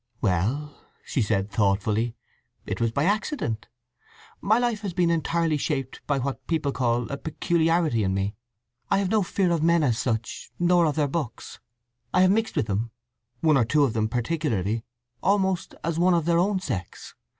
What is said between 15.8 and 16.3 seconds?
as one of